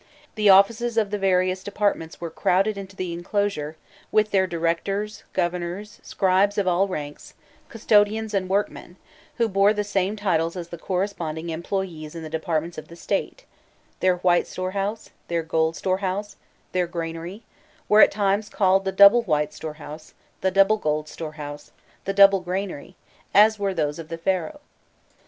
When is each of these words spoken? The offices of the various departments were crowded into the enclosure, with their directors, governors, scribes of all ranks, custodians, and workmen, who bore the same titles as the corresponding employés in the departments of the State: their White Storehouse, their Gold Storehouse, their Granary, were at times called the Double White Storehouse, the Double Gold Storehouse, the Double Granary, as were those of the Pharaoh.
The 0.33 0.49
offices 0.49 0.97
of 0.97 1.11
the 1.11 1.19
various 1.19 1.63
departments 1.63 2.19
were 2.19 2.31
crowded 2.31 2.75
into 2.75 2.95
the 2.95 3.13
enclosure, 3.13 3.77
with 4.11 4.31
their 4.31 4.47
directors, 4.47 5.23
governors, 5.31 5.99
scribes 6.01 6.57
of 6.57 6.67
all 6.67 6.87
ranks, 6.87 7.35
custodians, 7.69 8.33
and 8.33 8.49
workmen, 8.49 8.95
who 9.37 9.47
bore 9.47 9.73
the 9.73 9.83
same 9.83 10.15
titles 10.15 10.55
as 10.55 10.69
the 10.69 10.77
corresponding 10.79 11.49
employés 11.49 12.15
in 12.15 12.23
the 12.23 12.31
departments 12.31 12.79
of 12.79 12.87
the 12.87 12.95
State: 12.95 13.45
their 13.99 14.17
White 14.17 14.47
Storehouse, 14.47 15.11
their 15.27 15.43
Gold 15.43 15.75
Storehouse, 15.75 16.35
their 16.71 16.87
Granary, 16.87 17.43
were 17.87 18.01
at 18.01 18.09
times 18.09 18.49
called 18.49 18.85
the 18.85 18.91
Double 18.91 19.21
White 19.21 19.53
Storehouse, 19.53 20.15
the 20.41 20.49
Double 20.49 20.77
Gold 20.77 21.09
Storehouse, 21.09 21.71
the 22.05 22.13
Double 22.13 22.39
Granary, 22.39 22.95
as 23.35 23.59
were 23.59 23.75
those 23.75 23.99
of 23.99 24.09
the 24.09 24.17
Pharaoh. 24.17 24.61